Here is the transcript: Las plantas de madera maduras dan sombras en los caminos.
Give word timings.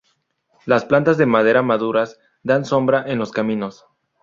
Las 0.65 0.83
plantas 0.83 1.19
de 1.19 1.27
madera 1.27 1.61
maduras 1.61 2.19
dan 2.41 2.65
sombras 2.65 3.05
en 3.05 3.19
los 3.19 3.31
caminos. 3.31 3.85